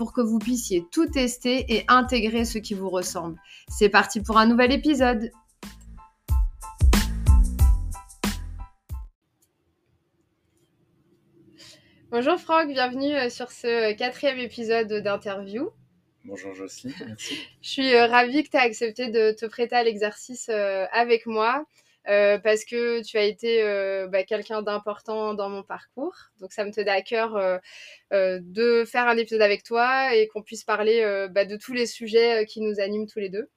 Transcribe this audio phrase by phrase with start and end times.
[0.00, 3.36] pour que vous puissiez tout tester et intégrer ce qui vous ressemble.
[3.68, 5.30] C'est parti pour un nouvel épisode.
[12.10, 15.68] Bonjour Franck, bienvenue euh, sur ce quatrième épisode d'interview.
[16.24, 17.36] Bonjour Jocelyne, merci.
[17.60, 21.26] Je suis euh, ravie que tu aies accepté de te prêter à l'exercice euh, avec
[21.26, 21.66] moi.
[22.08, 26.14] Euh, parce que tu as été euh, bah, quelqu'un d'important dans mon parcours.
[26.40, 30.42] Donc ça me tenait à cœur euh, de faire un épisode avec toi et qu'on
[30.42, 33.50] puisse parler bah, de tous les sujets qui nous animent tous les deux.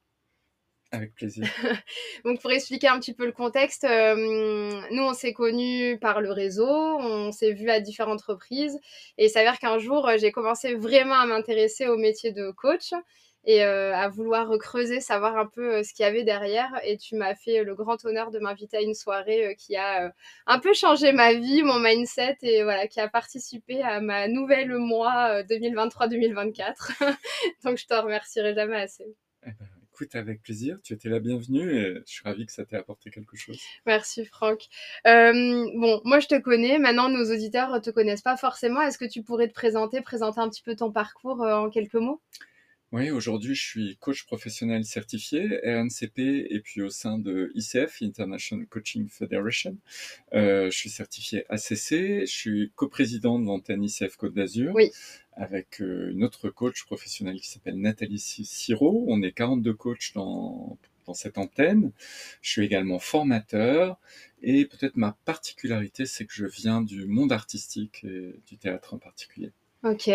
[0.91, 1.47] Avec plaisir.
[2.25, 6.67] Donc pour expliquer un petit peu le contexte, nous on s'est connus par le réseau,
[6.67, 8.77] on s'est vus à différentes reprises
[9.17, 12.91] et il s'avère qu'un jour j'ai commencé vraiment à m'intéresser au métier de coach
[13.45, 16.71] et euh, à vouloir creuser, savoir un peu euh, ce qu'il y avait derrière.
[16.85, 20.13] Et tu m'as fait le grand honneur de m'inviter à une soirée euh, qui a
[20.47, 24.77] un peu changé ma vie, mon mindset et voilà, qui a participé à ma nouvelle
[24.77, 26.91] moi 2023-2024.
[27.63, 29.05] Donc je te remercierai jamais assez.
[29.45, 30.77] Eh ben, écoute, avec plaisir.
[30.81, 33.59] Tu étais la bienvenue et je suis ravie que ça t'ait apporté quelque chose.
[33.85, 34.69] Merci Franck.
[35.03, 36.79] bon, moi je te connais.
[36.79, 38.81] Maintenant, nos auditeurs te connaissent pas forcément.
[38.81, 42.21] Est-ce que tu pourrais te présenter, présenter un petit peu ton parcours en quelques mots?
[42.93, 48.67] Oui, aujourd'hui, je suis coach professionnel certifié, RNCP, et puis au sein de ICF, International
[48.67, 49.75] Coaching Federation.
[50.35, 54.91] Euh, je suis certifié ACC, je suis coprésident de l'antenne ICF Côte d'Azur, oui.
[55.31, 59.05] avec euh, une autre coach professionnelle qui s'appelle Nathalie Siro.
[59.07, 60.77] On est 42 coachs dans,
[61.07, 61.91] dans cette antenne.
[62.43, 63.99] Je suis également formateur,
[64.43, 68.99] et peut-être ma particularité, c'est que je viens du monde artistique et du théâtre en
[68.99, 69.51] particulier.
[69.83, 70.11] Ok.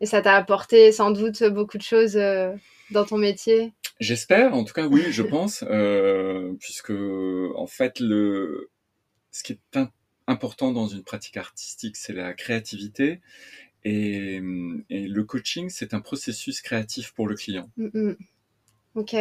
[0.00, 2.54] Et ça t'a apporté sans doute beaucoup de choses euh,
[2.90, 3.72] dans ton métier?
[3.98, 6.92] J'espère, en tout cas oui, je pense, euh, puisque
[7.54, 8.70] en fait le
[9.30, 9.78] ce qui est
[10.26, 13.20] important dans une pratique artistique, c'est la créativité
[13.84, 14.40] et,
[14.90, 17.70] et le coaching, c'est un processus créatif pour le client.
[17.76, 18.16] Mm, mm.
[18.94, 19.16] Ok.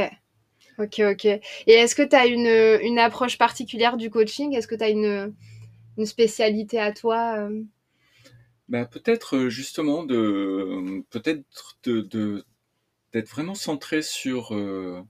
[0.79, 1.25] Ok, ok.
[1.25, 4.55] Et est-ce que tu as une, une, approche particulière du coaching?
[4.55, 5.33] Est-ce que tu as une,
[5.97, 7.63] une, spécialité à toi euh?
[8.69, 11.43] Bah, peut-être euh, justement de peut-être
[11.83, 12.45] de,
[13.11, 15.01] d'être vraiment centré sur euh,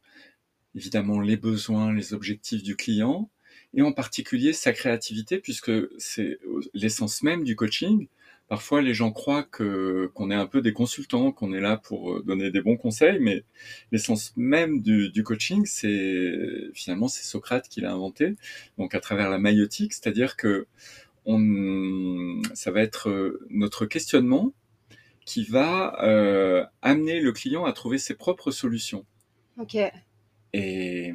[0.76, 3.30] évidemment les besoins, les objectifs du client
[3.74, 6.40] et en particulier sa créativité puisque c'est
[6.74, 8.08] l'essence même du coaching.
[8.48, 12.14] Parfois, les gens croient que qu'on est un peu des consultants, qu'on est là pour
[12.14, 13.44] euh, donner des bons conseils, mais
[13.92, 16.34] l'essence même du, du coaching, c'est
[16.74, 18.36] finalement c'est Socrate qui l'a inventé,
[18.78, 20.66] donc à travers la maïotique, c'est-à-dire que
[21.30, 24.52] on, ça va être euh, notre questionnement
[25.26, 29.06] qui va euh, amener le client à trouver ses propres solutions.
[29.60, 29.78] Ok.
[30.54, 31.14] Et,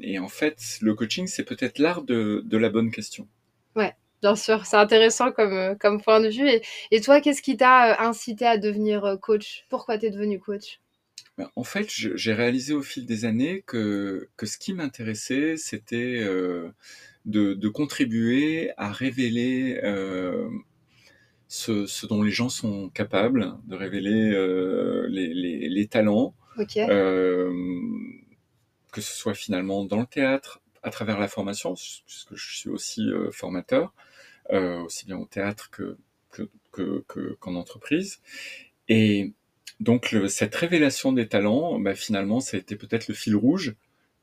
[0.00, 3.28] et en fait, le coaching, c'est peut-être l'art de, de, la bonne question.
[3.76, 6.48] Ouais, bien sûr, c'est intéressant comme, euh, comme point de vue.
[6.48, 9.66] Et, et toi, qu'est-ce qui t'a incité à devenir coach?
[9.68, 10.80] Pourquoi tu es devenu coach?
[11.38, 16.20] Ben, en fait, j'ai réalisé au fil des années que, que ce qui m'intéressait, c'était
[16.22, 16.70] euh,
[17.24, 20.48] de, de, contribuer à révéler euh,
[21.48, 26.86] ce, ce, dont les gens sont capables, de révéler euh, les, les, les, talents, okay.
[26.88, 27.52] euh,
[28.92, 33.08] que ce soit finalement dans le théâtre, à travers la formation, puisque je suis aussi
[33.10, 33.92] euh, formateur,
[34.52, 35.96] euh, aussi bien au théâtre que
[36.30, 38.20] qu'en que, que, entreprise.
[38.88, 39.32] Et
[39.80, 43.74] donc le, cette révélation des talents, bah, finalement, ça a été peut-être le fil rouge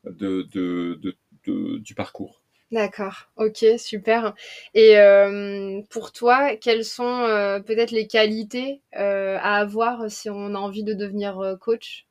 [0.04, 2.41] de, de, de, de du parcours.
[2.72, 4.34] D'accord, ok, super.
[4.72, 10.54] Et euh, pour toi, quelles sont euh, peut-être les qualités euh, à avoir si on
[10.54, 12.06] a envie de devenir euh, coach?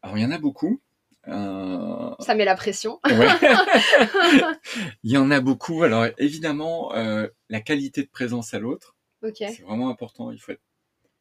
[0.00, 0.80] Alors, il y en a beaucoup.
[1.28, 2.14] Euh...
[2.20, 2.98] Ça met la pression.
[3.04, 3.28] Ouais.
[5.02, 5.82] il y en a beaucoup.
[5.82, 8.96] Alors, évidemment, euh, la qualité de présence à l'autre.
[9.22, 9.48] Okay.
[9.48, 10.30] C'est vraiment important.
[10.30, 10.62] Il faut être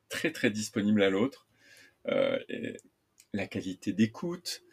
[0.07, 1.47] très, très disponible à l'autre.
[2.07, 2.77] et
[3.33, 4.63] la qualité d'écoute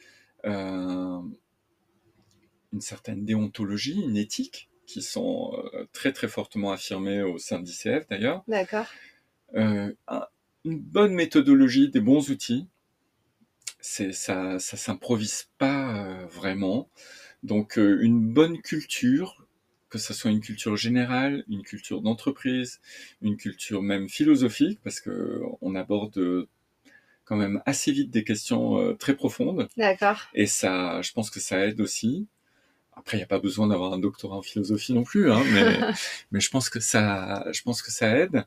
[2.72, 8.06] une certaine déontologie, une éthique, qui sont euh, très très fortement affirmées au sein d'ICF
[8.08, 8.42] d'ailleurs.
[8.48, 8.86] D'accord.
[9.54, 9.92] Euh,
[10.64, 12.66] une bonne méthodologie, des bons outils.
[13.80, 16.88] C'est ça, ça s'improvise pas euh, vraiment.
[17.42, 19.46] Donc une bonne culture,
[19.88, 22.80] que ce soit une culture générale, une culture d'entreprise,
[23.22, 26.48] une culture même philosophique, parce que on aborde
[27.24, 29.68] quand même assez vite des questions très profondes.
[29.76, 30.22] D'accord.
[30.34, 32.26] Et ça, je pense que ça aide aussi.
[32.96, 35.78] Après, il n'y a pas besoin d'avoir un doctorat en philosophie non plus, hein, mais,
[36.32, 38.44] mais je pense que ça, je pense que ça aide.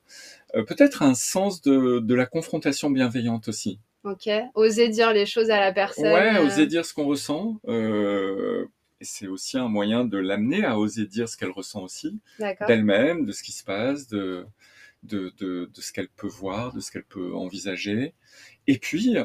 [0.56, 3.80] Euh, Peut-être un sens de, de la confrontation bienveillante aussi.
[4.04, 4.30] Ok.
[4.56, 6.06] Oser dire les choses à la personne.
[6.06, 7.60] Ouais, euh, oser dire ce qu'on ressent.
[7.68, 8.66] Euh,
[9.02, 12.20] c'est aussi un moyen de l'amener à oser dire ce qu'elle ressent aussi,
[12.68, 14.46] d'elle-même, de ce qui se passe, de,
[15.04, 18.14] de, de, de ce qu'elle peut voir, de ce qu'elle peut envisager.
[18.68, 19.16] Et puis,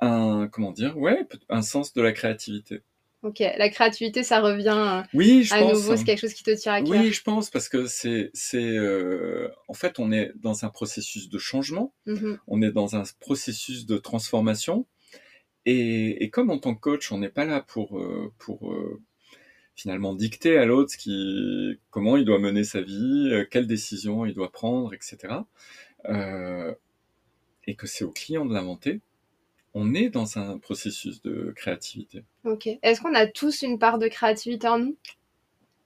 [0.00, 2.82] un, comment dire, ouais, un sens de la créativité.
[3.22, 3.38] Ok.
[3.40, 5.74] La créativité, ça revient euh, Oui, je à pense.
[5.74, 5.96] nouveau.
[5.96, 6.90] C'est quelque chose qui te tient à cœur.
[6.90, 11.28] Oui, je pense parce que c'est, c'est, euh, en fait, on est dans un processus
[11.28, 12.38] de changement, Mhm.
[12.48, 14.86] on est dans un processus de transformation,
[15.66, 19.00] et, et comme en tant que coach, on n'est pas là pour, euh, pour euh,
[19.76, 24.50] finalement dicter à l'autre qui, comment il doit mener sa vie, quelles décisions il doit
[24.50, 25.34] prendre, etc.
[27.66, 29.00] Et que c'est au client de l'inventer.
[29.74, 32.24] On est dans un processus de créativité.
[32.44, 32.68] Ok.
[32.82, 34.96] Est-ce qu'on a tous une part de créativité en nous?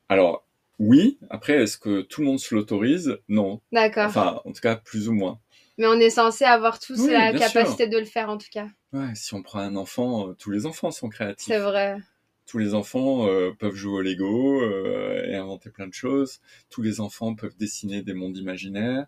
[0.08, 0.44] Alors,
[0.78, 3.18] oui, après, est-ce que tout le monde se l'autorise?
[3.28, 3.60] Non.
[3.72, 4.06] D'accord.
[4.06, 5.40] Enfin, en tout cas, plus ou moins.
[5.78, 8.66] Mais on est censé avoir tous Oui, la capacité de le faire, en tout cas.
[8.92, 11.46] Ouais, si on prend un enfant, euh, tous les enfants sont créatifs.
[11.46, 11.98] C'est vrai.
[12.46, 16.40] Tous les enfants euh, peuvent jouer au Lego euh, et inventer plein de choses.
[16.70, 19.06] Tous les enfants peuvent dessiner des mondes imaginaires.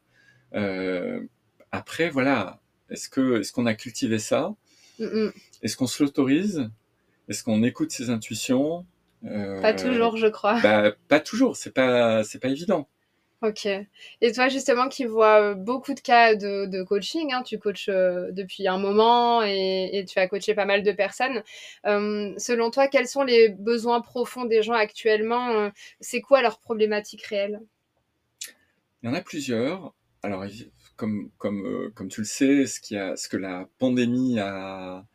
[1.70, 2.60] Après, voilà,
[2.90, 4.54] est-ce que est-ce qu'on a cultivé ça?
[5.62, 6.70] Est-ce qu'on se l'autorise?
[7.28, 8.86] Est-ce qu'on écoute ses intuitions?
[9.24, 10.60] Euh, Pas toujours, je crois.
[10.60, 11.56] Bah, pas toujours.
[11.56, 12.88] C'est pas c'est pas évident.
[13.40, 13.66] Ok.
[13.66, 17.88] Et toi, justement, qui vois euh, beaucoup de cas de, de coaching, hein, tu coaches
[17.88, 21.44] euh, depuis un moment et, et tu as coaché pas mal de personnes.
[21.86, 25.70] Euh, selon toi, quels sont les besoins profonds des gens actuellement?
[26.00, 27.60] C'est quoi leurs problématiques réelles
[29.02, 29.94] Il y en a plusieurs.
[30.24, 30.44] Alors,
[30.98, 35.06] comme, comme, euh, comme tu le sais, ce, qui a, ce que la pandémie a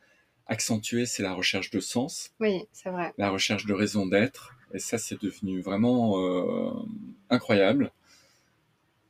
[0.47, 3.13] accentué, c'est la recherche de sens, Oui, c'est vrai.
[3.19, 4.55] la recherche de raison d'être.
[4.73, 6.71] Et ça, c'est devenu vraiment euh,
[7.29, 7.91] incroyable.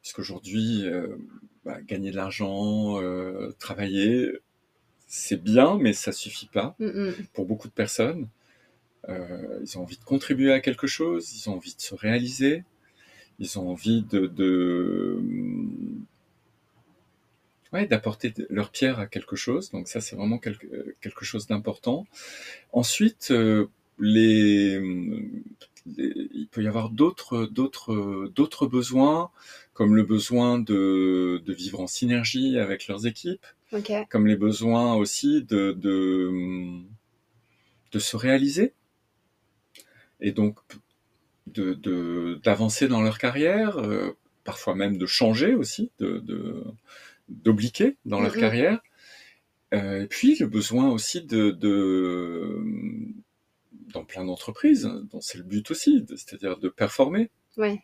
[0.01, 1.15] Puisqu'aujourd'hui, euh,
[1.63, 4.29] bah, gagner de l'argent, euh, travailler,
[5.07, 7.13] c'est bien, mais ça suffit pas Mm-mm.
[7.33, 8.27] pour beaucoup de personnes.
[9.09, 12.63] Ils ont envie de contribuer à quelque chose, ils ont envie de se réaliser,
[13.37, 15.19] ils ont envie de, de
[17.73, 19.71] ouais, d'apporter leur pierre à quelque chose.
[19.71, 22.07] Donc ça, c'est vraiment quelque, euh, quelque chose d'important.
[22.73, 23.67] Ensuite, euh,
[23.99, 24.79] les,
[25.85, 29.31] les- il peut y avoir d'autres, d'autres, d'autres besoins,
[29.73, 33.45] comme le besoin de, de vivre en synergie avec leurs équipes
[34.09, 36.31] comme les besoins aussi de, de,
[37.93, 38.73] de se réaliser
[40.19, 40.57] et donc
[41.47, 44.11] de, de- d'avancer dans leur carrière, euh,
[44.43, 46.63] parfois même de changer aussi, de, de,
[47.29, 48.81] d'obliquer dans leur carrière.
[49.73, 52.63] Euh, et puis le besoin aussi de, de
[53.93, 57.79] dans plein d'entreprises, dont c'est le but aussi, c'est-à-dire de performer, Oui.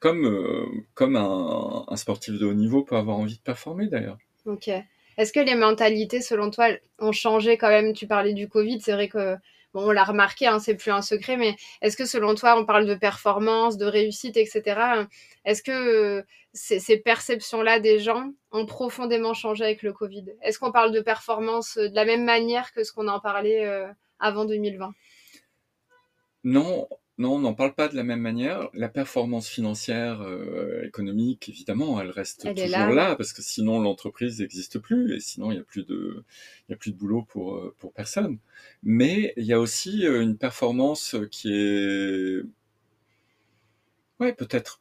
[0.00, 4.18] comme, euh, comme un, un sportif de haut niveau peut avoir envie de performer d'ailleurs.
[4.44, 4.68] Ok.
[5.16, 6.68] Est-ce que les mentalités, selon toi,
[6.98, 7.94] ont changé quand même?
[7.94, 9.36] Tu parlais du Covid, c'est vrai que
[9.76, 12.64] bon, on l'a remarqué, hein, c'est plus un secret, mais est-ce que selon toi, on
[12.64, 15.04] parle de performance, de réussite, etc.
[15.44, 16.24] Est-ce que
[16.54, 20.24] ces, ces perceptions-là des gens ont profondément changé avec le Covid?
[20.40, 23.66] Est-ce qu'on parle de performance euh, de la même manière que ce qu'on en parlait
[23.66, 23.86] euh,
[24.18, 24.94] avant 2020
[26.44, 28.68] Non, non, on n'en parle pas de la même manière.
[28.74, 32.94] La performance financière, euh, économique, évidemment, elle reste Elle toujours là.
[32.94, 36.24] là, parce que sinon l'entreprise n'existe plus et sinon il n'y a plus de,
[36.68, 38.38] il y a plus de boulot pour euh, pour personne.
[38.82, 42.42] Mais il y a aussi euh, une performance qui est,
[44.20, 44.80] ouais, peut-être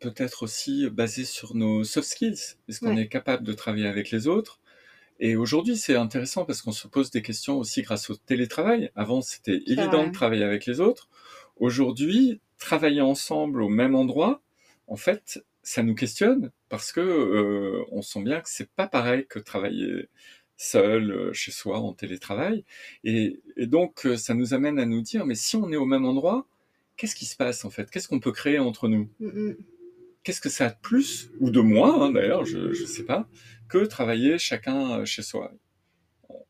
[0.00, 2.56] peut-être aussi basée sur nos soft skills.
[2.68, 3.02] Est-ce qu'on Ouais.
[3.02, 4.60] est capable de travailler avec les autres?
[5.20, 8.90] Et aujourd'hui, c'est intéressant parce qu'on se pose des questions aussi grâce au télétravail.
[8.96, 11.08] Avant, c'était évident de travailler avec les autres.
[11.56, 14.42] Aujourd'hui, travailler ensemble au même endroit,
[14.86, 19.26] en fait, ça nous questionne parce que euh, on sent bien que c'est pas pareil
[19.28, 20.08] que travailler
[20.56, 22.64] seul euh, chez soi en télétravail.
[23.04, 25.86] Et, et donc, euh, ça nous amène à nous dire, mais si on est au
[25.86, 26.46] même endroit,
[26.96, 27.90] qu'est-ce qui se passe en fait?
[27.90, 29.08] Qu'est-ce qu'on peut créer entre nous?
[29.20, 29.56] Mm, mm.
[30.24, 33.28] Qu'est-ce que ça a de plus ou de moins hein, d'ailleurs, je ne sais pas,
[33.68, 35.52] que travailler chacun euh, chez soi?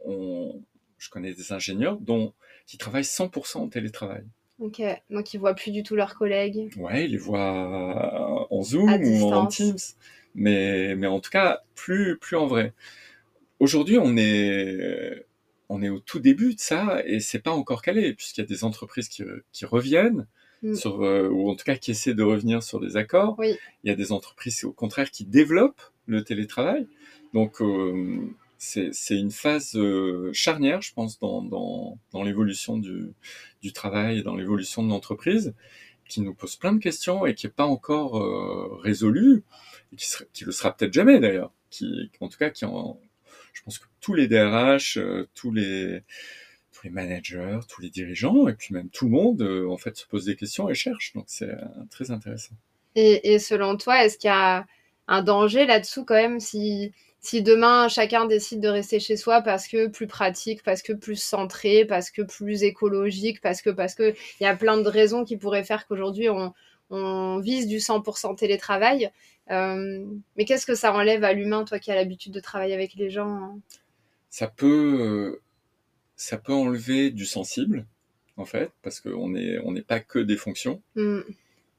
[0.04, 0.62] On-
[0.98, 2.32] Je connais des ingénieurs dont
[2.66, 4.24] qui travaillent 100% en télétravail.
[4.58, 4.82] Ok.
[5.10, 6.70] Donc ils voient plus du tout leurs collègues.
[6.76, 9.46] Ouais, ils les voient en Zoom ou en.
[9.46, 9.76] Teams,
[10.34, 12.72] mais, mais en tout cas, plus, plus en vrai.
[13.60, 15.26] Aujourd'hui, on est,
[15.68, 18.46] on est au tout début de ça et c'est pas encore calé, puisqu'il y a
[18.46, 20.26] des entreprises qui, qui reviennent,
[20.64, 20.74] Mm.
[20.76, 23.36] sur, euh, ou en tout cas qui essaient de revenir sur des accords.
[23.38, 23.54] Oui.
[23.84, 26.86] Il y a des entreprises, au contraire, qui développent le télétravail.
[27.34, 28.18] Donc, euh,
[28.56, 29.78] c'est une phase
[30.32, 33.10] charnière, je pense, dans, dans, dans l'évolution du,
[33.64, 35.54] du travail, dans l'évolution de l'entreprise,
[36.08, 39.42] qui nous pose plein de questions et qui n'est pas encore résolue,
[39.92, 43.00] et qui, sera, qui le sera peut-être jamais d'ailleurs, qui, en tout cas, qui en,
[43.52, 44.98] je pense que tous les DRH,
[45.34, 46.02] tous les
[46.72, 50.06] tous les managers, tous les dirigeants, et puis même tout le monde, en fait, se
[50.06, 51.12] pose des questions et cherche.
[51.14, 51.56] Donc c'est
[51.90, 52.54] très intéressant.
[52.96, 54.66] Et, et selon toi, est-ce qu'il y a
[55.08, 56.92] un danger là-dessous quand même si,
[57.24, 61.16] si demain chacun décide de rester chez soi parce que plus pratique, parce que plus
[61.16, 65.24] centré, parce que plus écologique, parce que parce que il y a plein de raisons
[65.24, 66.52] qui pourraient faire qu'aujourd'hui on,
[66.90, 69.10] on vise du 100% télétravail.
[69.50, 70.04] Euh,
[70.36, 73.08] mais qu'est-ce que ça enlève à l'humain, toi qui as l'habitude de travailler avec les
[73.08, 73.58] gens hein?
[74.28, 75.40] Ça peut
[76.16, 77.86] ça peut enlever du sensible
[78.36, 80.82] en fait parce qu'on n'est on n'est pas que des fonctions.
[80.96, 81.20] mmh.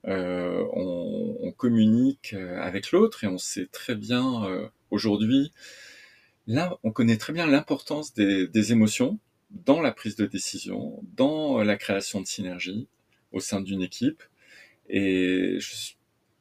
[0.07, 5.51] Euh, on, on, communique euh, avec l'autre et on sait très bien euh, aujourd'hui,
[6.45, 9.19] là, on connaît très bien l'importance des, des, émotions
[9.49, 12.87] dans la prise de décision, dans la création de synergie
[13.31, 14.21] au sein d'une équipe.
[14.89, 15.93] Et je,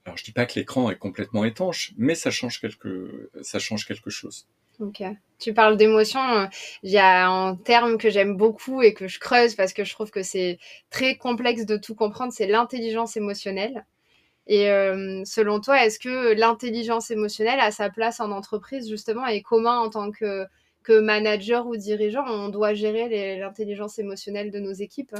[0.04, 3.86] alors je dis pas que l'écran est complètement étanche, mais ça change quelque, ça change
[3.86, 4.46] quelque chose.
[4.80, 5.02] Ok.
[5.38, 6.20] Tu parles d'émotion.
[6.20, 6.46] Euh,
[6.82, 9.92] il y a un terme que j'aime beaucoup et que je creuse parce que je
[9.92, 10.58] trouve que c'est
[10.90, 13.84] très complexe de tout comprendre, c'est l'intelligence émotionnelle.
[14.46, 19.42] Et euh, selon toi, est-ce que l'intelligence émotionnelle a sa place en entreprise justement et
[19.42, 20.44] comment en tant que,
[20.82, 25.14] que manager ou dirigeant on doit gérer l'intelligence émotionnelle de nos équipes?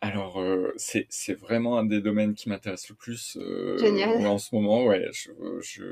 [0.00, 4.26] Alors, euh, c'est vraiment un des domaines qui m'intéresse le plus euh, Génial.
[4.26, 4.84] en ce moment.
[4.84, 5.30] Ouais, je,
[5.60, 5.82] je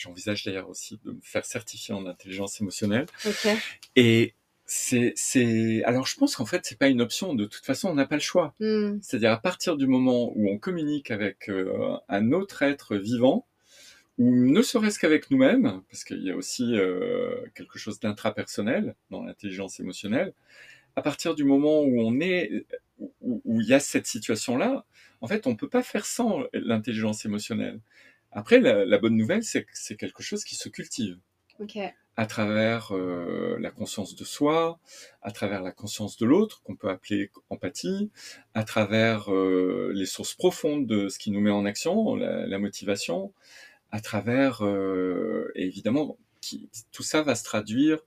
[0.00, 3.06] J'envisage d'ailleurs aussi de me faire certifier en intelligence émotionnelle.
[3.26, 3.56] Okay.
[3.96, 7.34] Et c'est, c'est, alors je pense qu'en fait c'est pas une option.
[7.34, 8.54] De toute façon, on n'a pas le choix.
[8.60, 8.98] Mm.
[9.02, 13.46] C'est-à-dire à partir du moment où on communique avec euh, un autre être vivant,
[14.16, 19.24] ou ne serait-ce qu'avec nous-mêmes, parce qu'il y a aussi euh, quelque chose d'intrapersonnel dans
[19.24, 20.32] l'intelligence émotionnelle.
[20.96, 22.66] À partir du moment où on est,
[22.98, 24.84] où, où il y a cette situation-là,
[25.20, 27.80] en fait, on peut pas faire sans l'intelligence émotionnelle.
[28.32, 31.18] Après, la, la bonne nouvelle, c'est que c'est quelque chose qui se cultive.
[31.58, 31.90] Okay.
[32.16, 34.78] À travers euh, la conscience de soi,
[35.22, 38.10] à travers la conscience de l'autre, qu'on peut appeler empathie,
[38.54, 42.58] à travers euh, les sources profondes de ce qui nous met en action, la, la
[42.58, 43.32] motivation,
[43.90, 47.98] à travers, euh, et évidemment, qui, tout ça va se traduire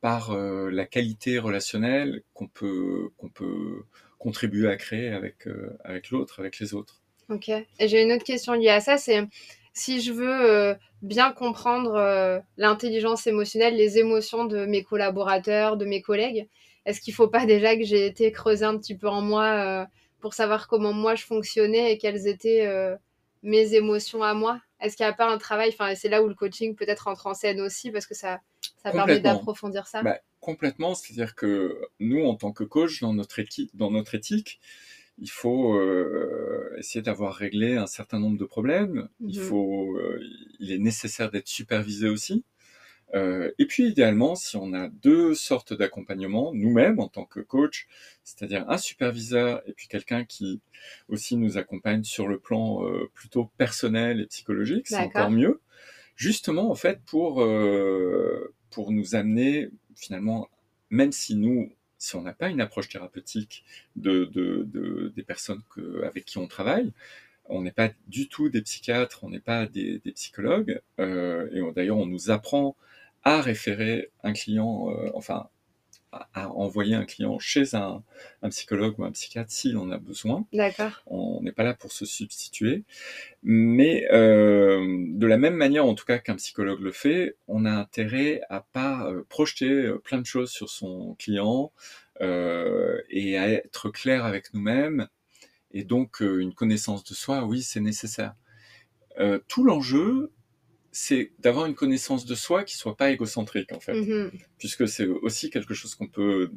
[0.00, 3.84] par la qualité relationnelle qu'on peut, qu'on peut
[4.18, 5.48] contribuer à créer avec,
[5.82, 7.00] avec l'autre, avec les autres.
[7.30, 7.48] Ok.
[7.48, 9.26] Et j'ai une autre question liée à ça, c'est
[9.74, 15.84] si je veux euh, bien comprendre euh, l'intelligence émotionnelle, les émotions de mes collaborateurs, de
[15.84, 16.48] mes collègues,
[16.86, 19.44] est-ce qu'il ne faut pas déjà que j'ai été creuser un petit peu en moi
[19.44, 19.84] euh,
[20.20, 22.66] pour savoir comment moi je fonctionnais et quelles étaient
[23.42, 24.60] mes émotions à moi?
[24.80, 27.26] Est-ce qu'il n'y a pas un travail, enfin c'est là où le coaching peut-être entre
[27.26, 28.40] en scène aussi parce que ça,
[28.82, 30.02] ça permet d'approfondir ça.
[30.02, 33.40] Bah, Complètement, c'est-à-dire que nous en tant que coach dans notre
[33.74, 34.60] dans notre éthique
[35.18, 39.08] il faut euh, essayer d'avoir réglé un certain nombre de problèmes.
[39.20, 39.28] Mhm.
[39.28, 40.20] Il faut, euh,
[40.60, 42.44] il est nécessaire d'être supervisé aussi.
[43.14, 47.86] Euh, et puis idéalement, si on a deux sortes d'accompagnement, nous-mêmes en tant que coach,
[48.24, 50.60] c'est-à-dire un superviseur et puis quelqu'un qui
[51.08, 55.60] aussi nous accompagne sur le plan plutôt personnel et psychologique, c'est encore mieux.
[56.16, 57.46] Justement, en fait, pour
[58.70, 60.48] pour nous amener finalement,
[60.90, 63.64] même si nous si on n'a pas une approche thérapeutique
[63.96, 66.92] de, de, de, des personnes que, avec qui on travaille,
[67.46, 71.98] on n'est pas du tout des psychiatres, on n'est pas des, psychologues, euh, et d'ailleurs
[71.98, 72.76] on nous apprend
[73.22, 75.48] à référer un client, euh, enfin
[76.32, 78.02] à, envoyer un client chez un,
[78.42, 80.46] un psychologue ou un psychiatre s'il en a besoin.
[80.52, 81.02] D'accord.
[81.06, 82.84] On n'est pas là pour se substituer,
[83.42, 87.70] mais euh, de la même manière, en tout cas qu'un psychologue le fait, on a
[87.70, 91.72] intérêt à pas euh, projeter euh, plein de choses sur son client
[92.20, 95.08] euh, et à être clair avec nous-mêmes.
[95.72, 98.34] Et donc, une connaissance de soi, oui, c'est nécessaire.
[99.48, 100.32] Tout l'enjeu,
[100.94, 104.30] c'est d'avoir une connaissance de soi qui soit pas égocentrique, en fait Mhm.
[104.58, 106.52] puisque c'est aussi quelque chose qu'on peut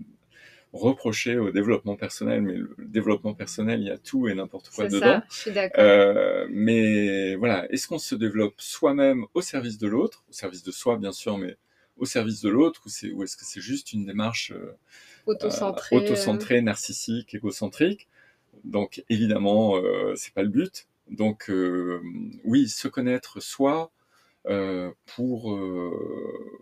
[0.74, 4.86] reprocher au développement personnel, mais le développement personnel, il y a tout et n'importe quoi
[4.86, 5.00] dedans.
[5.00, 5.84] ça, je suis d'accord.
[5.84, 10.72] Euh, mais voilà, est-ce qu'on se développe soi-même au service de l'autre, au service de
[10.72, 11.58] soi bien sûr, mais
[11.98, 14.77] au service de l'autre, ou, est-ce que c'est juste une démarche euh,
[15.27, 18.08] euh, autocentrée, narcissique, égocentrique?
[18.63, 20.88] Donc évidemment, euh, c'est pas le but.
[21.10, 22.01] Donc euh,
[22.44, 23.97] oui, se connaître soi euh,
[25.06, 26.60] pour euh,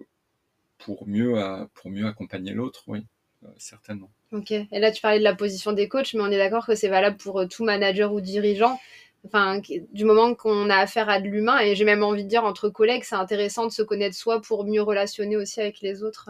[0.77, 3.05] pour mieux à- pour mieux accompagner l'autre, oui,
[3.43, 4.09] euh, certainement.
[4.31, 4.51] Ok.
[4.51, 6.89] Et là, tu parlais de la position des coachs, mais on est d'accord que c'est
[6.89, 8.79] valable pour euh, tout manager ou dirigeant.
[9.25, 9.59] enfin,
[9.91, 12.69] du moment qu'on a affaire à de l'humain, et j'ai même envie de dire entre
[12.69, 16.29] collègues, c'est intéressant de se connaître soi pour mieux relationner aussi avec les autres.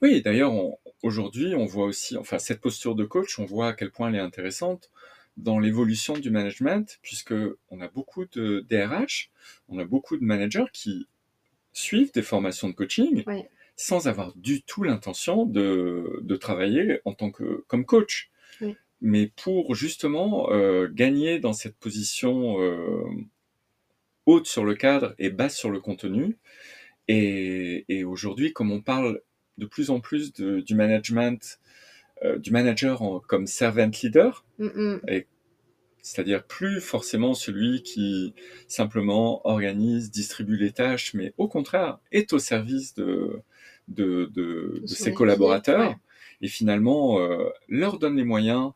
[0.00, 0.52] Oui, d'ailleurs,
[1.04, 4.16] aujourd'hui, on voit aussi, enfin, cette posture de coach, on voit à quel point elle
[4.16, 4.90] est intéressante
[5.36, 7.34] dans l'évolution du management, puisque
[7.70, 9.30] on a beaucoup de DRH,
[9.68, 11.08] on a beaucoup de managers qui
[11.72, 13.24] suivent des formations de coaching
[13.76, 18.30] sans avoir du tout l'intention de, de, travailler en tant que comme coach.
[19.04, 23.04] Mais pour justement euh, gagner dans cette position euh,
[24.26, 26.38] haute sur le cadre et basse sur le contenu.
[27.08, 29.20] Et, et aujourd'hui, comme on parle
[29.58, 31.58] de plus en plus de, du management,
[32.24, 34.44] euh, du manager en, comme servant leader,
[36.02, 38.34] c'est-à-dire plus forcément celui qui
[38.66, 43.40] simplement organise, distribue les tâches, mais au contraire est au service de,
[43.88, 45.96] de, de, de ses collaborateurs.
[46.40, 48.72] et finalement euh, leur donne les moyens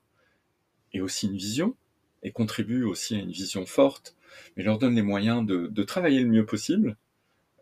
[0.92, 1.76] et aussi une vision
[2.22, 4.16] et contribue aussi à une vision forte,
[4.56, 6.96] mais leur donne les moyens de, de travailler le mieux possible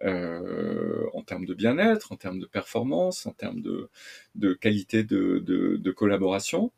[0.05, 3.89] en termes de bien-être, en termes de performance, en termes de,
[4.35, 6.73] de qualité de, de collaboration,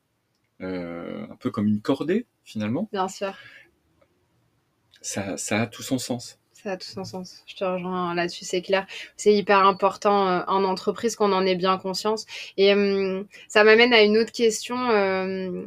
[0.62, 2.88] euh, un peu comme une cordée finalement.
[2.92, 3.34] Bien sûr.
[5.02, 6.38] Ça, ça a tout son sens.
[6.54, 7.42] Ça a tout son sens.
[7.46, 8.86] Je te rejoins là-dessus, c'est clair.
[9.16, 12.26] C'est hyper important euh, en entreprise qu'on en ait bien conscience.
[12.56, 14.90] Et euh, ça m'amène à une autre question.
[14.90, 15.66] Euh,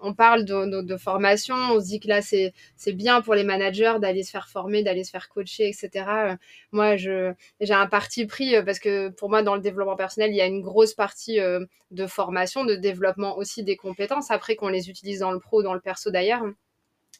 [0.00, 2.52] on parle de, formation, on se dit que là, c'est
[2.92, 6.36] bien pour les managers d'aller se faire former, d'aller se faire coacher, etc.
[6.72, 7.34] Moi, j'ai
[7.70, 10.62] un parti pris parce que pour moi, dans le développement personnel, il y a une
[10.62, 11.38] grosse partie
[11.90, 15.74] de formation, de développement aussi des compétences, après qu'on les utilise dans le pro, dans
[15.74, 16.44] le perso d'ailleurs.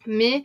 [0.07, 0.45] Mais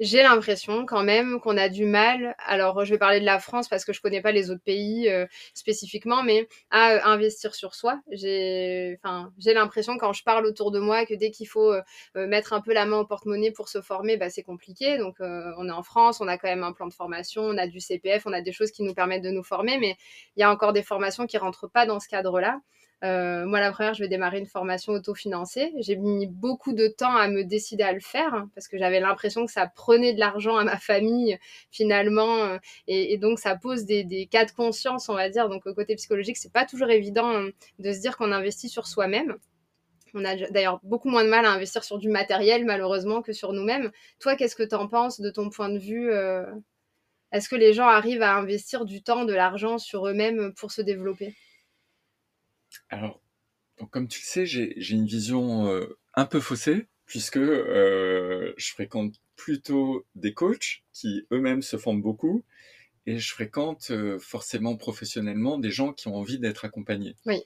[0.00, 3.68] j'ai l'impression quand même qu'on a du mal, alors je vais parler de la France
[3.68, 7.74] parce que je connais pas les autres pays euh, spécifiquement, mais à euh, investir sur
[7.74, 8.00] soi.
[8.10, 8.98] J'ai
[9.46, 11.82] l'impression quand je parle autour de moi que dès qu'il faut euh,
[12.14, 14.98] mettre un peu la main au porte-monnaie pour se former, bah, c'est compliqué.
[14.98, 17.66] Donc on est en France, on a quand même un plan de formation, on a
[17.66, 19.96] du CPF, on a des choses qui nous permettent de nous former, mais
[20.36, 22.60] il y a encore des formations qui rentrent pas dans ce cadre-là.
[23.02, 25.72] Euh, moi, la première, je vais démarrer une formation autofinancée.
[25.78, 29.00] J'ai mis beaucoup de temps à me décider à le faire hein, parce que j'avais
[29.00, 31.36] l'impression que ça prenait de l'argent à ma famille
[31.70, 35.48] finalement, euh, et, donc ça pose des, cas de conscience, on va dire.
[35.48, 37.48] Donc, au côté psychologique, c'est pas toujours évident hein,
[37.80, 39.36] de se dire qu'on investit sur soi-même.
[40.14, 43.52] On a d'ailleurs beaucoup moins de mal à investir sur du matériel, malheureusement, que sur
[43.52, 43.90] nous-mêmes.
[44.20, 46.44] Toi, qu'est-ce que tu en penses de ton point de vue euh,
[47.32, 50.82] Est-ce que les gens arrivent à investir du temps, de l'argent sur eux-mêmes pour se
[50.82, 51.34] développer?
[52.92, 53.22] Alors,
[53.90, 59.14] comme tu le sais, j'ai une vision euh, un peu faussée, puisque euh, je fréquente
[59.34, 62.44] plutôt des coachs qui eux-mêmes se forment beaucoup,
[63.06, 67.16] et je fréquente euh, forcément professionnellement des gens qui ont envie d'être accompagnés.
[67.24, 67.42] Oui.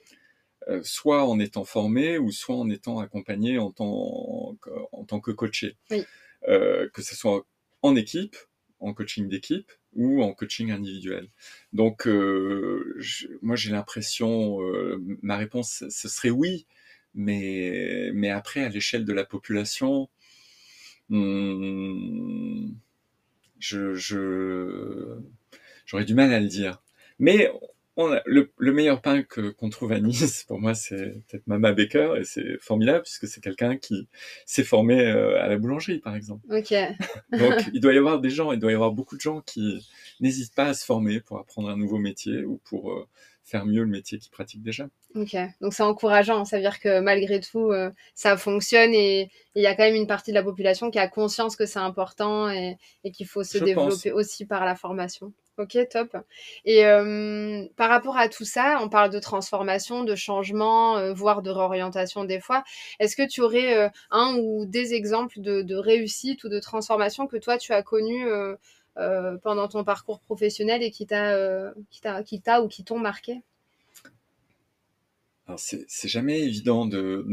[0.83, 4.57] soit en étant formés, ou soit en étant accompagnés en tant,
[4.91, 5.77] en tant que coaché.
[5.89, 6.03] Oui.
[6.45, 7.47] que ce soit
[7.81, 8.35] en équipe,
[8.79, 11.27] en coaching d'équipe, ou en coaching individuel.
[11.73, 12.97] Donc, euh,
[13.41, 16.65] moi, j'ai l'impression, euh, ma réponse, ce serait oui,
[17.15, 20.09] mais, mais après, à l'échelle de la population,
[21.09, 22.71] hmm,
[23.59, 23.95] je,
[25.85, 26.81] j'aurais du mal à le dire.
[27.19, 27.51] Mais
[27.97, 32.23] le, meilleur pain que qu'on trouve à Nice, pour moi, c'est peut-être Mama Baker, et
[32.23, 34.07] c'est formidable puisque c'est quelqu'un qui
[34.45, 36.45] s'est formé euh, à la boulangerie, par exemple.
[36.49, 36.73] Ok.
[37.31, 39.87] Donc, il doit y avoir des gens, il doit y avoir beaucoup de gens qui
[40.19, 43.07] n'hésitent pas à se former pour apprendre un nouveau métier ou pour euh,
[43.43, 44.87] faire mieux le métier qu'ils pratiquent déjà.
[45.15, 49.63] Ok, donc c'est encourageant, ça veut dire que malgré tout, euh, ça fonctionne et il
[49.63, 52.49] y a quand même une partie de la population qui a conscience que c'est important
[52.49, 52.77] et,
[53.13, 55.33] qu'il faut se développer aussi par la formation.
[55.57, 56.15] Ok, top.
[56.65, 61.41] Et euh, par rapport à tout ça, on parle de transformation, de changement, euh, voire
[61.41, 62.63] de réorientation des fois.
[62.99, 67.37] Est-ce que tu aurais euh, un ou des exemples de, réussite ou de transformation que
[67.37, 68.27] toi tu as connu
[69.43, 71.73] pendant ton parcours professionnel et qui t'a,
[72.25, 73.41] qui t'a, ou qui t'ont marqué?
[75.47, 77.25] Alors c'est jamais évident de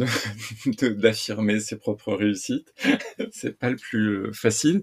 [0.94, 2.72] d'affirmer ses propres réussites.
[3.32, 4.82] c'est pas le plus facile.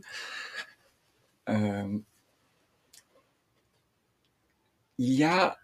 [5.01, 5.57] Il y a,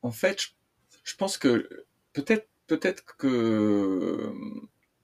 [0.00, 0.40] en fait,
[1.04, 1.68] je, pense que
[2.14, 4.32] peut-être, peut-être que,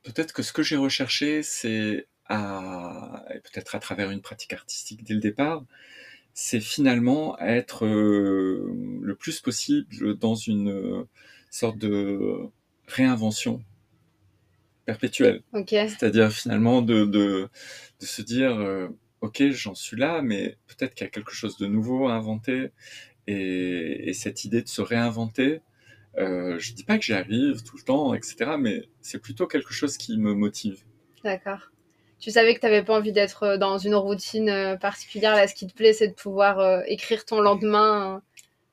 [0.03, 5.13] peut-être que ce que j'ai recherché, c'est à, peut-être à travers une pratique artistique dès
[5.13, 5.63] le départ,
[6.33, 11.07] c'est finalement être euh, le plus possible dans une
[11.51, 12.49] sorte de
[12.87, 13.63] réinvention
[14.87, 15.43] perpétuelle.
[15.89, 17.51] C'est-à-dire finalement de, de,
[18.01, 18.89] de, se dire, euh,
[19.21, 22.71] ok, j'en suis là, mais peut-être qu'il y a quelque chose de nouveau à inventer.
[23.27, 25.61] Et, cette idée de se réinventer,
[26.19, 29.73] euh, je dis pas que j'y arrive tout le temps, etc., mais c'est plutôt quelque
[29.73, 30.85] chose qui me motive.
[31.25, 31.71] D'accord.
[32.21, 35.35] tu savais que tu n'avais pas envie d'être dans une routine particulière.
[35.35, 38.23] Là, ce qui te plaît, c'est de pouvoir écrire ton lendemain.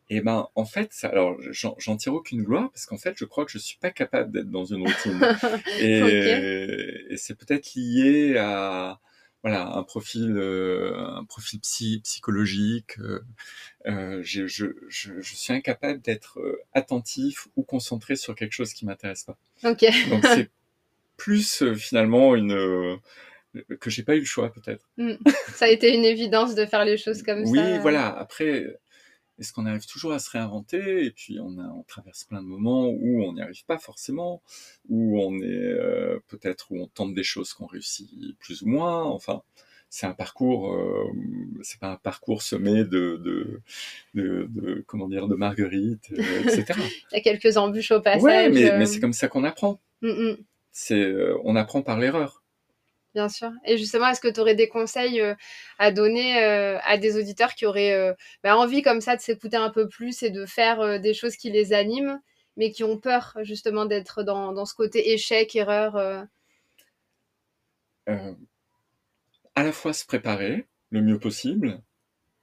[0.10, 3.46] Et eh ben, en fait, alors, j'en tire aucune gloire parce qu'en fait, je crois
[3.46, 5.20] que je suis pas capable d'être dans une routine.
[5.80, 9.00] et, et c'est peut-être lié à,
[9.44, 12.98] voilà, un profil, euh, un profil psy, psychologique.
[13.00, 13.20] Euh,
[13.86, 16.40] euh je, je, je, je, suis incapable d'être
[16.74, 19.38] attentif ou concentré sur quelque chose qui m'intéresse pas.
[19.66, 19.86] Ok.
[20.10, 20.50] Donc c'est
[21.18, 23.00] plus finalement une
[23.80, 24.90] que j'ai pas eu le choix peut-être.
[24.98, 25.16] Hmm.
[25.54, 27.52] Ça a été une évidence de faire les choses comme ça.
[27.52, 28.18] Oui, voilà.
[28.18, 28.80] Après,
[29.40, 31.06] est-ce qu'on arrive toujours à se réinventer?
[31.06, 34.42] Et puis on, a, on traverse plein de moments où on n'y arrive pas forcément,
[34.90, 39.04] où on est euh, peut-être où on tente des choses qu'on réussit plus ou moins.
[39.04, 39.42] Enfin,
[39.90, 41.08] c'est un parcours, euh,
[41.62, 43.62] c'est pas un parcours semé de, de,
[44.14, 46.66] de, de comment dire, de marguerite, euh, etc.
[47.12, 48.22] Il y a quelques embûches au passage.
[48.22, 49.80] Ouais, mais, mais c'est comme ça qu'on apprend.
[50.02, 50.38] Mm, mm.
[50.72, 52.43] C'est, on apprend par l'erreur.
[53.14, 53.52] Bien sûr.
[53.66, 55.36] Et justement, est-ce que tu aurais des conseils euh,
[55.78, 59.58] à donner euh, à des auditeurs qui auraient euh, bah, envie comme ça de s'écouter
[59.58, 62.20] un peu plus et de faire des choses qui les animent,
[62.58, 66.26] mais qui ont peur justement d'être dans, dans, ce côté échec, erreur
[68.08, 71.82] À la fois se préparer le mieux possible,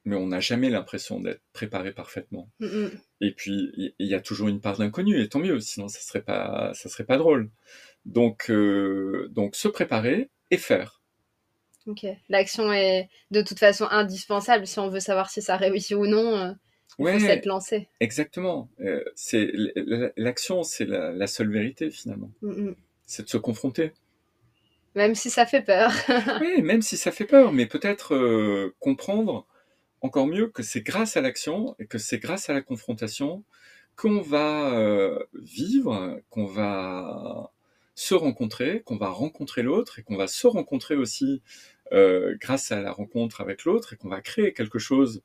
[0.05, 2.49] mais on n'a jamais l'impression d'être préparé parfaitement.
[2.61, 2.87] Mmh.
[3.21, 6.23] Et puis, il y, a toujours une part d'inconnu, et tant mieux, sinon ça serait
[6.23, 7.51] pas, ça serait pas drôle.
[8.05, 8.51] Donc,
[9.31, 11.01] donc se préparer, et faire.
[11.87, 12.07] Ok.
[12.29, 16.37] L'action est de toute façon indispensable si on veut savoir si ça réussit ou non.
[16.37, 16.53] Euh,
[16.99, 17.89] il faut s'être lancé.
[18.01, 18.69] Exactement.
[18.81, 19.51] Euh, c'est
[20.17, 22.31] l'action, c'est la, seule vérité finalement.
[22.43, 22.77] Mm, mm.
[23.07, 23.93] C'est de se confronter.
[24.95, 25.93] Même si ça fait peur.
[26.41, 29.47] oui, même si ça fait peur, mais peut-être euh, comprendre
[30.03, 33.45] encore mieux que c'est grâce à l'action et que c'est grâce à la confrontation
[33.97, 37.53] qu'on va vivre, qu'on va
[38.01, 41.43] se rencontrer, qu'on va rencontrer l'autre et qu'on va se rencontrer aussi
[41.93, 45.23] euh, grâce à la rencontre avec l'autre et qu'on va créer quelque chose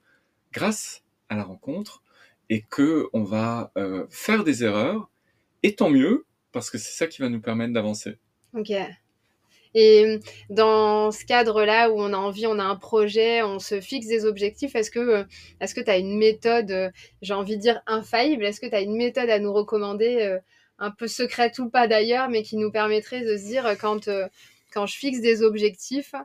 [0.51, 2.03] grâce à la rencontre
[2.49, 5.09] et que on va euh, faire des erreurs
[5.63, 8.17] et tant mieux parce que c'est ça qui va nous permettre d'avancer.
[8.53, 8.73] Ok.
[9.73, 14.07] Et dans ce cadre-là où on a envie, on a un projet, on se fixe
[14.07, 15.25] des objectifs, est-ce que
[15.61, 18.81] est-ce que tu as une méthode, j'ai envie de dire infaillible, est-ce que tu as
[18.81, 20.39] une méthode à nous recommander euh,
[20.79, 24.27] un peu secrète ou pas d'ailleurs, mais qui nous permettrait de se dire quand, euh,
[24.73, 26.15] quand je fixe des objectifs,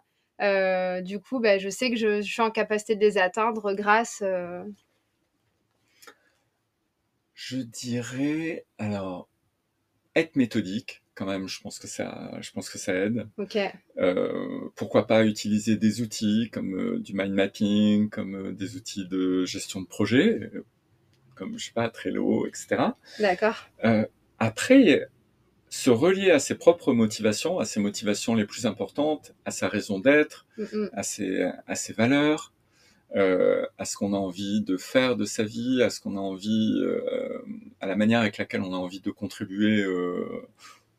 [0.40, 4.22] euh, du coup, bah, je sais que je, suis en capacité de les atteindre grâce.
[4.22, 4.64] Euh,
[7.34, 9.28] je dirais, alors,
[10.16, 13.28] être méthodique, quand même, je pense que ça, je pense que ça aide.
[13.36, 13.58] Ok.
[14.74, 19.86] pourquoi pas utiliser des outils comme du mind mapping, comme des outils de gestion de
[19.86, 20.50] projet,
[21.34, 22.92] comme je sais pas Trello, etc.
[23.18, 23.68] D'accord.
[24.40, 25.08] Après,
[25.68, 30.00] se relier à ses propres motivations, à ses motivations les plus importantes, à sa raison
[30.00, 30.46] d'être,
[30.92, 32.52] à, ses, à ses valeurs,
[33.16, 36.20] euh, à ce qu'on a envie de faire de sa vie, à ce qu'on a
[36.20, 37.44] envie, euh,
[37.80, 40.48] à la manière avec laquelle on a envie de contribuer euh,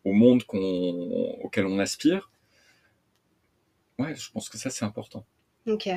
[0.06, 2.32] au monde auquel on aspire.
[4.00, 5.26] Ouais, je pense que ça c'est important.
[5.68, 5.90] Ok.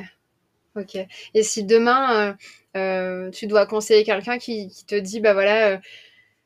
[0.75, 0.97] Ok.
[1.33, 2.37] Et si demain
[3.31, 5.81] tu dois conseiller quelqu'un qui, qui, te dit, bah voilà,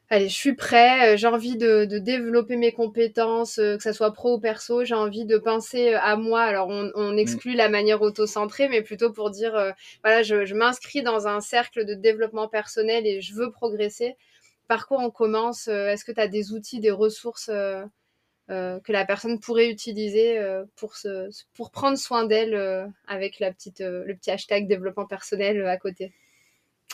[0.09, 4.13] allez, je suis prêt, euh, j'ai envie de, développer mes compétences, euh, que ça soit
[4.13, 6.41] pro ou perso, j'ai envie de penser euh, à moi.
[6.41, 7.19] Alors, on, mm.
[7.19, 11.93] exclut la manière auto-centrée, mais plutôt pour dire, voilà, je, m'inscris dans un cercle de
[11.93, 14.15] développement personnel et je veux progresser.
[14.67, 17.49] Par quoi on commence Est-ce que tu as des outils, des ressources
[18.47, 20.39] que la personne pourrait utiliser
[20.75, 25.77] pour, se, pour prendre soin d'elle avec la petite, le petit hashtag développement personnel à
[25.77, 26.13] côté?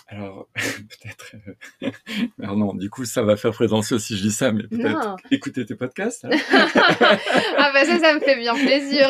[0.07, 1.35] Alors, peut-être.
[1.81, 1.91] Euh,
[2.37, 5.75] non, du coup, ça va faire prétentieux si je dis ça, mais peut-être écouter tes
[5.75, 6.25] podcasts.
[6.25, 6.29] Hein.
[6.51, 9.09] ah, bah ça, ça me fait bien plaisir.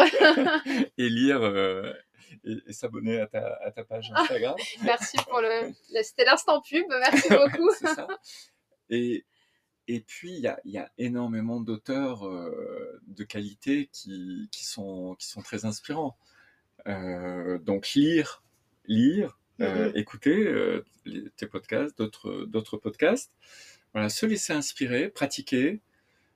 [0.97, 1.91] et lire euh,
[2.45, 4.55] et, s'abonner à ta, à ta, page ah, Instagram.
[4.83, 5.73] merci pour le.
[6.01, 7.69] C'était l'instant pub, merci beaucoup.
[7.81, 8.07] ça.
[8.89, 9.25] Et,
[9.87, 15.15] et puis, il y a, y a, énormément d'auteurs euh, de qualité qui, qui, sont,
[15.19, 16.15] qui sont très inspirants.
[16.85, 18.43] donc, lire,
[18.85, 19.97] lire, euh, mm-hmm.
[19.97, 20.83] écouter euh,
[21.37, 23.31] tes podcasts, d'autres, d'autres podcasts.
[23.93, 25.81] Voilà, se laisser inspirer, pratiquer,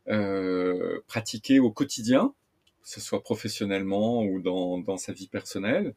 [0.07, 2.33] euh, pratiquer au quotidien,
[2.81, 5.93] que ce soit professionnellement ou dans, dans sa vie personnelle.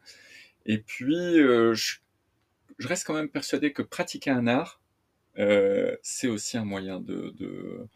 [0.66, 1.98] Et puis, je,
[2.78, 4.80] je, reste quand même persuadé que pratiquer un art,
[6.02, 7.88] c'est aussi un moyen de, de,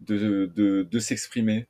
[0.00, 1.68] de, de, de s'exprimer.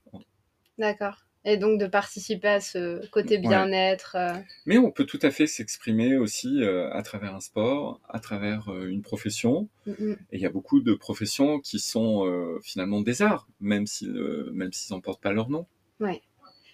[0.78, 1.21] D'accord.
[1.44, 4.16] Et donc de participer à ce côté bien-être.
[4.16, 4.32] Euh.
[4.64, 8.68] Mais on peut tout à fait s'exprimer aussi euh, à travers un sport, à travers
[8.68, 9.68] euh, une profession.
[9.88, 14.12] Et il y a beaucoup de professions qui sont finalement des arts, même s'ils
[14.52, 15.66] même s'ils n'en portent pas leur nom.
[15.98, 16.22] Ouais.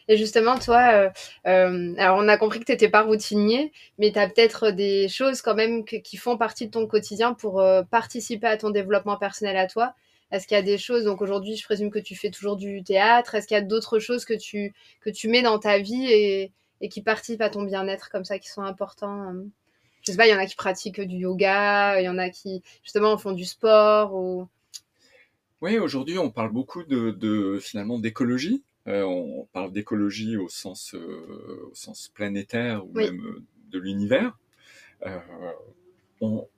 [0.08, 1.10] Et justement, toi,
[1.44, 5.40] alors on a compris que tu n'étais pas routinier, mais tu as peut-être des choses
[5.40, 9.66] quand même qui font partie de ton quotidien pour participer à ton développement personnel à
[9.66, 9.94] toi.
[10.30, 12.82] Est-ce qu'il y a des choses, donc aujourd'hui, je présume que tu fais toujours du
[12.82, 13.34] théâtre.
[13.34, 16.52] Est-ce qu'il y a d'autres choses que tu, que tu mets dans ta vie et,
[16.80, 19.44] et qui participent à ton bien-être comme ça, qui sont importants euh?
[20.02, 22.30] Je sais pas, il y en a qui pratiquent du yoga, il y en a
[22.30, 24.48] qui, justement, font du sport ou...
[25.60, 28.62] Oui, aujourd'hui, on parle beaucoup de, de finalement d'écologie.
[28.86, 34.38] Euh, on parle d'écologie au sens, euh, au sens planétaire ou même de l'univers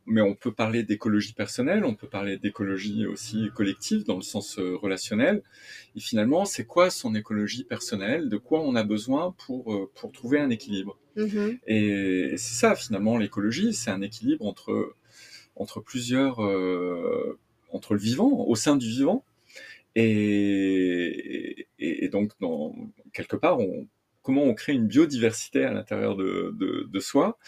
[0.07, 4.59] mais on peut parler d'écologie personnelle, on peut parler d'écologie aussi collective dans le sens
[4.59, 5.43] euh, relationnel.
[5.97, 8.29] Et finalement, c'est quoi son écologie personnelle?
[8.29, 10.99] De quoi on a besoin pour, euh, pour trouver un équilibre?
[11.17, 11.59] Mm-hmm.
[11.67, 14.95] Et, c'est ça, finalement, l'écologie, c'est un équilibre entre,
[15.57, 16.43] entre plusieurs...
[16.43, 17.39] Euh,
[17.73, 19.25] entre le vivant, au sein du vivant.
[19.95, 22.75] Et, et, donc, dans,
[23.13, 23.87] quelque part, on,
[24.23, 27.39] comment on crée une biodiversité à l'intérieur de, de, de soi?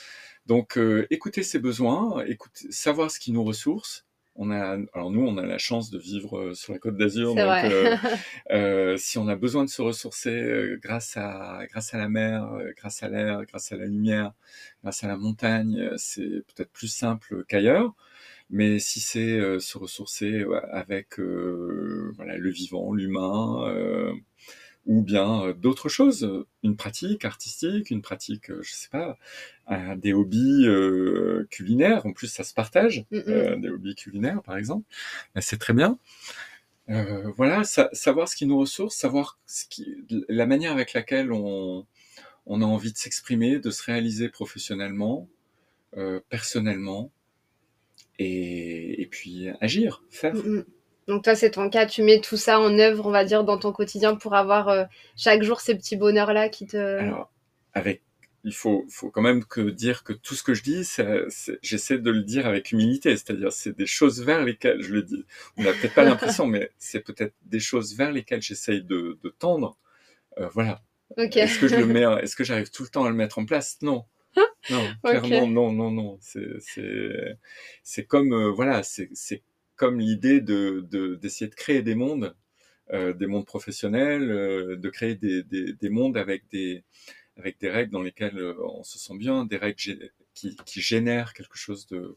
[0.46, 4.06] Donc, euh, écouter ses besoins, écouter, savoir ce qui nous ressource.
[4.34, 7.34] On a, alors nous, on a la chance de vivre euh, sur la Côte d'Azur,
[7.34, 7.96] donc euh,
[8.50, 13.02] euh, si on a besoin de se ressourcer grâce à grâce à la mer, grâce
[13.02, 14.32] à l'air, grâce à la lumière,
[14.82, 17.94] grâce à la montagne, c'est peut-être plus simple qu'ailleurs.
[18.48, 24.14] Mais si c'est se ressourcer avec voilà, le vivant, l'humain,
[24.86, 26.28] ou bien euh, d'autres choses,
[26.62, 29.18] une pratique artistique, une pratique, euh, je sais pas,
[29.96, 32.04] des hobbies euh, culinaires.
[32.04, 33.60] En plus, ça se partage, mm, mm.
[33.60, 34.84] des hobbies culinaires, par exemple.
[35.40, 35.98] C'est très bien.
[36.88, 41.86] voilà, savoir ce qui nous ressource, savoir ce qui, la manière avec laquelle on,
[42.46, 45.28] on a envie de s'exprimer, de se réaliser professionnellement,
[46.28, 47.10] personnellement,
[48.18, 50.34] et, et, puis agir, faire.
[50.34, 50.64] Mm,
[51.08, 53.58] donc toi, c'est ton cas, tu mets tout ça en œuvre, on va dire, dans
[53.58, 54.84] ton quotidien pour avoir euh,
[55.16, 56.76] chaque jour ces petits bonheurs-là qui te...
[56.76, 57.30] Alors,
[57.74, 58.02] avec...
[58.44, 60.82] Il faut, faut quand même que dire que tout ce que je dis,
[61.62, 65.24] j'essaie de le dire avec humilité, c'est-à-dire c'est des choses vers lesquelles je le dis.
[65.56, 69.28] On n'a peut-être pas l'impression, mais c'est peut-être des choses vers lesquelles j'essaye de, de,
[69.28, 69.78] tendre.
[70.38, 70.82] Euh, voilà.
[71.16, 73.44] Est-ce que je le mets, est-ce que j'arrive tout le temps à le mettre en
[73.44, 73.78] place?
[73.80, 74.06] Non.
[74.70, 76.18] Non, clairement, non, non, non.
[76.20, 79.42] C'est comme, euh, voilà, c'est
[79.76, 80.86] comme l'idée de,
[81.20, 82.34] d'essayer de, créer des mondes,
[82.92, 86.84] euh, des mondes professionnels, euh, de créer des, des, des, mondes avec des,
[87.36, 91.32] avec des règles dans lesquelles euh, on se sent bien, des règles qui, qui génèrent
[91.32, 92.14] quelque chose de,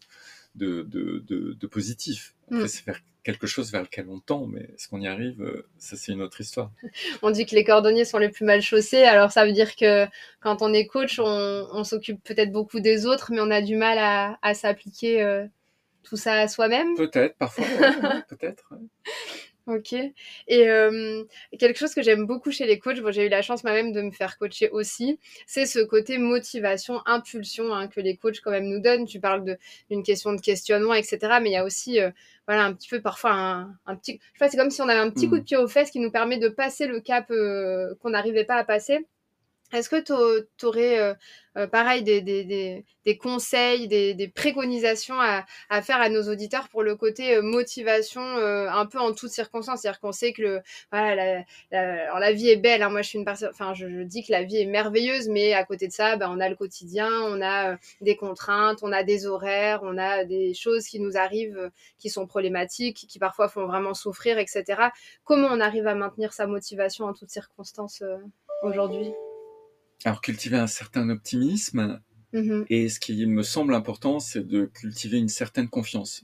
[0.55, 2.35] de, de, de, positif.
[2.47, 2.67] Après, mm.
[2.67, 6.11] c'est vers quelque chose vers lequel on tend, mais est-ce qu'on y arrive Ça, c'est
[6.11, 6.71] une autre histoire.
[7.23, 10.05] On dit que les cordonniers sont les plus mal chaussés, alors ça veut dire que
[10.41, 13.77] quand on est coach, on, on s'occupe peut-être beaucoup des autres, mais on a du
[13.77, 15.47] mal à, à s'appliquer
[16.05, 17.65] tout ça à soi-même Peut-être, parfois,
[18.29, 18.73] peut-être.
[19.67, 19.93] Ok.
[19.93, 21.23] Et euh,
[21.57, 24.01] quelque chose que j'aime beaucoup chez les coachs, bon, j'ai eu la chance moi-même de
[24.01, 28.67] me faire coacher aussi, c'est ce côté motivation, impulsion hein, que les coachs quand même
[28.67, 29.05] nous donnent.
[29.05, 29.57] Tu parles
[29.89, 31.17] d'une question de questionnement, etc.
[31.41, 32.11] Mais il y a aussi, euh,
[32.47, 34.89] voilà, un petit peu parfois un, un petit, je sais pas, c'est comme si on
[34.89, 37.31] avait un petit coup de pied aux fesses qui nous permet de passer le cap
[37.31, 39.07] euh, qu'on n'arrivait pas à passer.
[39.73, 41.13] Est-ce que tu aurais, euh,
[41.57, 47.41] euh, pareil, des, conseils, des, préconisations à, faire à nos auditeurs pour le côté euh,
[47.41, 49.81] motivation un peu en toutes circonstances?
[49.81, 52.83] C'est-à-dire qu'on sait que la vie est belle.
[52.83, 52.89] Hein.
[52.89, 55.65] Moi, je suis une personne, enfin, je, dis que la vie est merveilleuse, mais à
[55.65, 59.25] côté de ça, ben, on a le quotidien, on a des contraintes, on a des
[59.25, 63.95] horaires, on a des choses qui nous arrivent qui sont problématiques, qui parfois font vraiment
[63.95, 64.89] souffrir, etc.
[65.23, 68.03] Comment on arrive à maintenir sa motivation en toutes circonstances
[68.61, 69.11] aujourd'hui?
[70.03, 72.01] Alors cultiver un certain optimisme,
[72.33, 72.65] mm-hmm.
[72.69, 76.23] et ce qui me semble important, c'est de cultiver une certaine confiance.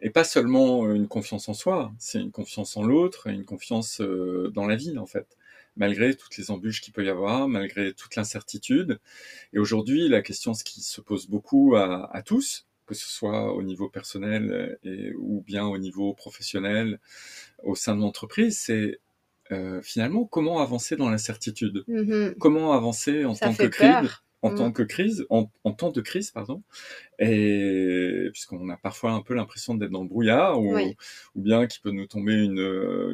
[0.00, 4.00] Et pas seulement une confiance en soi, c'est une confiance en l'autre, et une confiance
[4.00, 5.36] euh, dans la vie en fait,
[5.76, 9.00] malgré toutes les embûches qu'il peut y avoir, malgré toute l'incertitude.
[9.52, 13.52] Et aujourd'hui, la question ce qui se pose beaucoup à, à tous, que ce soit
[13.54, 16.98] au niveau personnel et, ou bien au niveau professionnel
[17.62, 18.98] au sein de l'entreprise, c'est
[19.52, 21.84] euh, finalement, comment avancer dans l'incertitude?
[21.88, 22.34] Mm-hmm.
[22.38, 24.10] Comment avancer en tant que crise
[24.42, 24.72] en tant mm.
[24.72, 26.62] que crise, en, temps de crise, pardon,
[27.18, 31.82] et puisqu'on a parfois un peu l'impression d'être dans le brouillard, ou, ou bien qu'il
[31.82, 32.60] peut nous tomber une,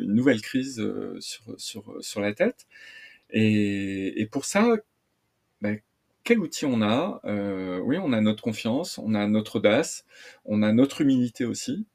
[0.03, 2.67] une nouvelle crise euh, sur, sur, sur la tête.
[3.31, 4.77] Et, et pour ça,
[5.63, 5.79] ben,
[6.25, 7.21] quel outil on a?
[7.25, 10.05] Euh, Oui, on a notre confiance, on a notre audace,
[10.45, 11.87] on a notre humilité aussi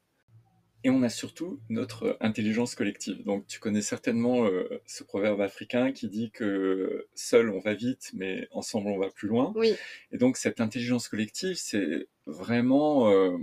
[0.82, 3.22] et on a surtout notre intelligence collective.
[3.24, 8.10] Donc tu connais certainement euh, ce proverbe africain qui dit que seul on va vite,
[8.14, 9.52] mais ensemble on va plus loin.
[9.56, 9.74] Oui.
[10.12, 13.36] Et donc cette intelligence collective, c'est vraiment euh,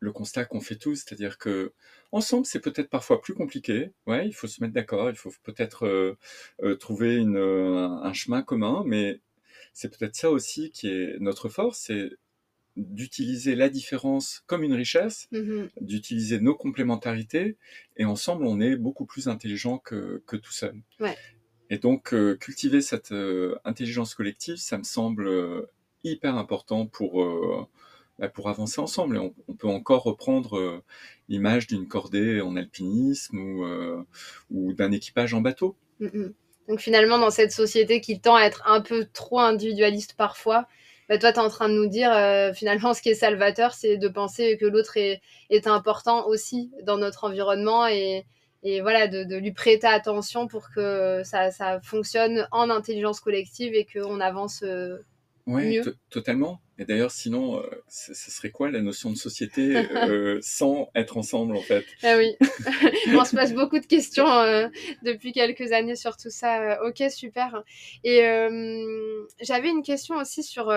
[0.00, 1.72] le constat qu'on fait tous, c'est-à-dire que
[2.12, 3.90] ensemble, c'est peut-être parfois plus compliqué.
[4.06, 6.16] Ouais, il faut se mettre d'accord, il faut peut-être euh,
[6.62, 9.20] euh, trouver une, un chemin commun, mais
[9.72, 12.10] c'est peut-être ça aussi qui est notre force, c'est
[12.78, 15.68] d'utiliser la différence comme une richesse, Mhm.
[15.80, 17.56] d'utiliser nos complémentarités,
[17.96, 20.74] et ensemble, on est beaucoup plus intelligent que, que tout seul.
[21.00, 21.16] Ouais.
[21.70, 25.70] Et donc, euh, cultiver cette euh, intelligence collective, ça me semble euh,
[26.04, 27.22] hyper important pour,
[28.18, 29.16] bah, pour avancer ensemble.
[29.16, 30.82] Et on, on peut encore reprendre
[31.28, 33.66] l'image d'une cordée en alpinisme ou,
[34.50, 35.76] ou d'un équipage en bateau.
[36.00, 36.32] Mhm.
[36.68, 40.68] Donc finalement, dans cette société qui tend à être un peu trop individualiste parfois,
[41.08, 43.72] bah, toi, tu es en train de nous dire, euh, finalement, ce qui est salvateur,
[43.74, 48.26] c'est de penser que l'autre est, est important aussi dans notre environnement et,
[48.62, 53.74] et voilà, de, de lui prêter attention pour que ça, ça fonctionne en intelligence collective
[53.74, 54.62] et qu'on avance.
[54.64, 54.98] euh,
[55.46, 55.82] Mieux.
[55.82, 56.60] to- totalement.
[56.78, 59.76] Et d'ailleurs, sinon, euh, ce serait quoi la notion de société
[60.08, 61.84] euh, sans être ensemble, en fait?
[62.04, 62.36] Ah oui,
[63.08, 64.68] on se pose beaucoup de questions euh,
[65.02, 66.62] depuis quelques années sur tout ça.
[66.62, 67.64] Euh, Ok, super.
[68.04, 70.72] Et euh, j'avais une question aussi sur...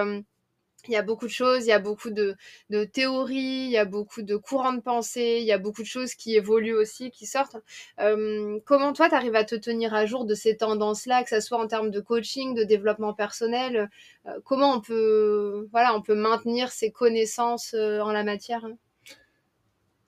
[0.88, 2.36] il y a beaucoup de choses, il y a beaucoup de,
[2.70, 5.88] de théories, il y a beaucoup de courants de pensée, il y a beaucoup de
[5.88, 7.58] choses qui évoluent aussi, qui sortent.
[8.00, 11.40] Euh, comment toi, tu arrives à te tenir à jour de ces tendances-là, que ce
[11.40, 13.90] soit en termes de coaching, de développement personnel
[14.28, 18.78] euh, Comment on peut, voilà, on peut maintenir ses connaissances euh, en la matière hein?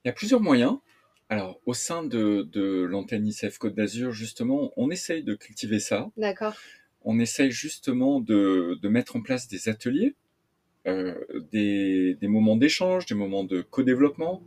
[0.03, 0.79] Il y a plusieurs moyens.
[1.29, 6.11] Alors, au sein de, de l'antenne ICF Côte d'Azur, justement, on essaye de cultiver ça.
[6.17, 6.55] D'accord.
[7.01, 10.15] On essaye justement de, de mettre en place des ateliers,
[10.85, 14.43] des, des moments d'échange, des moments de co-développement,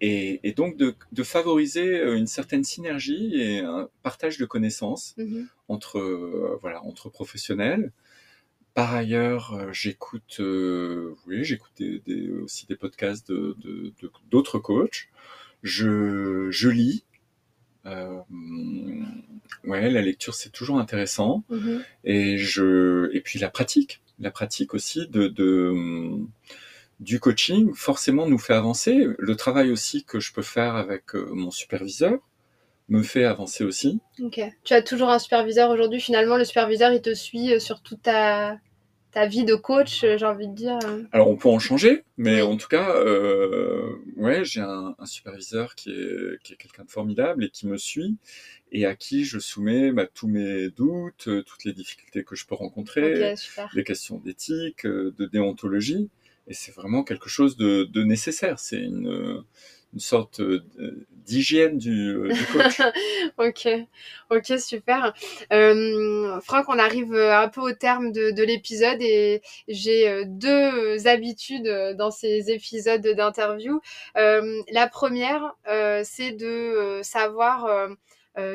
[0.00, 5.14] et, et donc de, de favoriser euh, une certaine synergie et un partage de connaissances
[5.16, 5.48] Mhm.
[5.68, 7.92] entre euh, voilà entre professionnels.
[8.74, 13.56] Par ailleurs, euh, j'écoute euh, oui j'écoute des, des- aussi des podcasts de
[14.30, 15.08] d'autres coachs.
[15.62, 17.04] Je je lis.
[17.86, 18.20] Euh,
[19.64, 21.82] ouais, la lecture c'est toujours intéressant Mhm.
[22.04, 26.24] et je et puis la pratique, la pratique aussi de, de
[27.00, 29.06] du coaching forcément nous fait avancer.
[29.18, 32.18] Le travail aussi que je peux faire avec euh, mon superviseur
[32.88, 34.00] me fait avancer aussi.
[34.20, 34.40] Ok.
[34.64, 36.00] Tu as toujours un superviseur aujourd'hui.
[36.00, 38.58] Finalement, le superviseur, il te suit euh, sur toute ta,
[39.12, 40.78] ta vie de coach, euh, j'ai envie de dire.
[40.84, 41.02] euh.
[41.12, 45.74] Alors on peut en changer, mais en tout cas, euh, ouais, j'ai un, un superviseur
[45.74, 48.16] qui est, qui est quelqu'un de formidable et qui me suit
[48.72, 52.54] et à qui je soumets bah, tous mes doutes, toutes les difficultés que je peux
[52.54, 53.34] rencontrer,
[53.74, 56.08] les questions d'éthique, de déontologie,
[56.48, 58.58] et c'est vraiment quelque chose de, de nécessaire.
[58.58, 59.42] C'est une,
[59.92, 60.64] une sorte euh,
[61.10, 62.80] d'hygiène du, euh, coach.
[63.38, 63.68] Ok,
[64.30, 65.14] ok, super.
[65.52, 71.68] Euh, Franck, on arrive un peu au terme de, de l'épisode et j'ai deux habitudes
[71.96, 73.80] dans ces épisodes d'interview.
[74.14, 75.54] La première,
[76.04, 77.88] c'est de savoir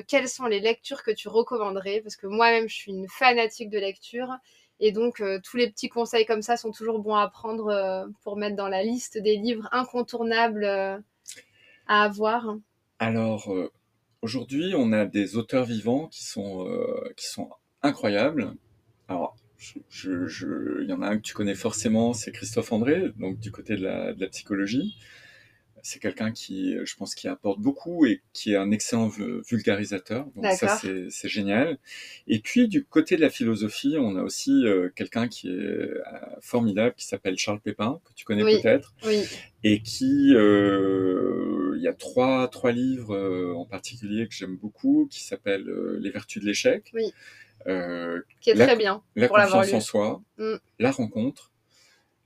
[0.08, 3.80] quelles sont les lectures que tu recommanderais, parce que moi-même, je suis une fanatique de
[3.80, 4.36] lecture.
[4.80, 8.56] Et donc, tous les petits conseils comme ça sont toujours bons à prendre pour mettre
[8.56, 11.04] dans la liste des livres incontournables
[11.88, 12.56] à avoir.
[13.00, 13.72] Alors, euh,
[14.22, 17.50] aujourd'hui, on a des auteurs vivants qui sont, euh, qui sont
[17.84, 18.54] incroyables.
[19.08, 22.72] Alors, je, je- je- il y en a un que tu connais forcément, c'est Christophe
[22.72, 24.98] André, donc du côté de la, de la psychologie.
[25.84, 30.26] C'est quelqu'un qui, je pense, qui apporte beaucoup et qui est un excellent vu- vulgarisateur.
[30.36, 31.78] Donc ça, c'est c'est génial.
[32.28, 36.04] Et puis, du côté de la philosophie, on a aussi euh, quelqu'un qui est euh,
[36.42, 38.62] formidable, qui s'appelle Charles Pépin, que tu connais Oui.
[38.62, 39.24] peut-être Oui,
[39.64, 45.08] et qui euh, il y a trois trois livres euh, en particulier que j'aime beaucoup
[45.10, 47.14] qui s'appellent euh, Les vertus de l'échec, Oui.
[47.68, 50.56] euh, qui est La- très bien La pour confiance en soi, Mm.
[50.80, 51.52] La rencontre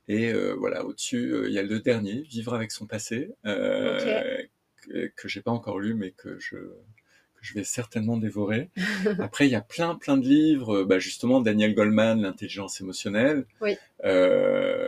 [0.07, 5.41] et voilà au-dessus il y a le dernier Vivre avec son passé que, que j'ai
[5.41, 8.69] pas encore lu mais que je que je vais certainement dévorer.
[9.19, 10.83] Après, il y a plein, plein de livres.
[10.83, 13.45] Bah, justement, Daniel Goleman, l'intelligence émotionnelle.
[13.61, 13.77] Oui.
[14.05, 14.80] Euh,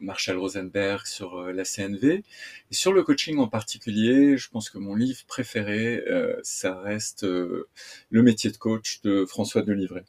[0.00, 2.22] Marshall Rosenberg sur euh, la CNV.
[2.70, 7.24] Et sur le coaching en particulier, je pense que mon livre préféré, euh, ça reste
[7.24, 7.68] euh,
[8.10, 10.02] Le métier de coach de François Delivray.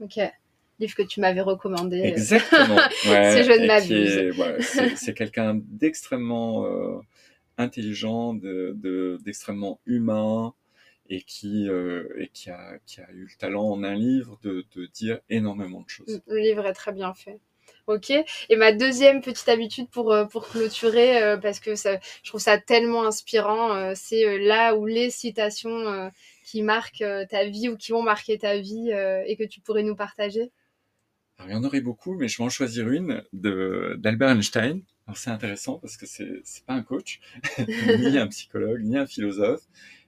[0.00, 0.18] Ok.
[0.80, 2.00] Livre que tu m'avais recommandé.
[2.04, 2.76] Exactement.
[3.06, 4.96] Ouais, Si je ne m'abuse.
[4.96, 6.98] c'est quelqu'un d'extrêmement euh,
[7.58, 10.52] intelligent, de- de- d'extrêmement humain
[11.08, 14.64] et qui, euh, et qui, a, qui a eu le talent en un livre de,
[14.74, 16.20] de dire énormément de choses.
[16.26, 17.38] Le livre est très bien fait.
[17.86, 18.10] Ok.
[18.10, 22.56] Et ma deuxième petite habitude pour, euh, pour clôturer, euh, parce que je trouve ça
[22.58, 26.10] tellement inspirant, euh, c'est là où les citations
[26.44, 28.90] qui marquent ta vie ou qui ont marqué ta vie
[29.26, 30.50] et que tu pourrais nous partager.
[31.44, 34.82] Il y en aurait beaucoup, mais je vais en choisir une d'Albert Einstein.
[35.06, 37.20] Alors c'est intéressant parce que c'est c'est pas un coach,
[37.98, 39.62] ni un psychologue, ni un philosophe,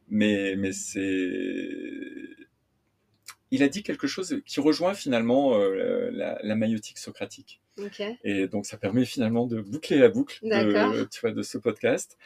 [0.08, 1.95] mais mais c'est
[3.56, 7.60] il a dit quelque chose qui rejoint finalement euh, la, la, maïotique socratique.
[7.78, 8.18] Okay.
[8.22, 12.16] Et donc ça permet finalement de boucler la boucle de, tu vois, de ce podcast.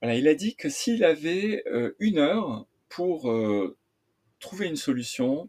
[0.00, 3.76] Voilà, il a dit que s'il avait euh, une heure pour euh,
[4.40, 5.48] trouver une solution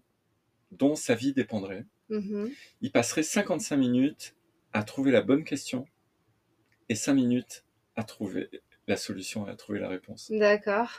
[0.71, 2.53] dont sa vie dépendrait, mm-hmm.
[2.81, 4.35] il passerait 55 minutes
[4.73, 5.85] à trouver la bonne question
[6.89, 7.63] et 5 minutes
[7.95, 8.49] à trouver
[8.87, 10.31] la solution et à trouver la réponse.
[10.31, 10.89] D'accord.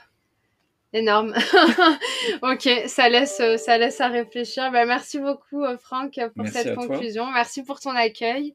[0.94, 1.34] Énorme.
[2.42, 4.70] ok, ça laisse, ça laisse à réfléchir.
[4.70, 7.26] Bah, merci beaucoup, euh, Franck, pour cette conclusion.
[7.32, 8.54] Merci pour ton accueil.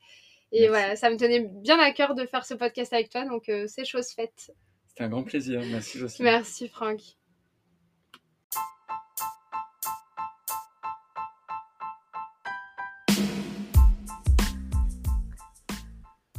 [0.54, 3.50] Et voilà, ça me tenait bien à cœur de faire ce podcast avec toi, donc
[3.50, 4.52] euh, c'est chose faite.
[4.88, 5.62] C'était un grand plaisir.
[5.70, 6.32] Merci, Jocelyne.
[6.32, 7.02] Merci, Franck.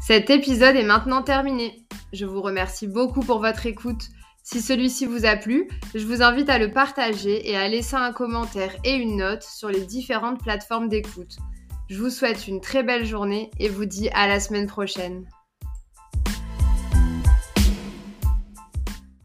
[0.01, 1.86] Cet épisode est maintenant terminé.
[2.14, 4.09] Je vous remercie beaucoup pour votre écoute.
[4.53, 8.12] Si celui-ci vous a plu, je vous invite à le partager et à laisser un
[8.12, 11.36] commentaire et une note sur les différentes plateformes d'écoute.
[11.88, 15.24] Je vous souhaite une très belle journée et vous dis à la semaine prochaine.